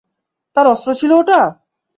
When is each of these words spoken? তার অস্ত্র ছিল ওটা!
তার 0.55 0.65
অস্ত্র 0.67 0.89
ছিল 0.93 1.11
ওটা! 1.13 1.39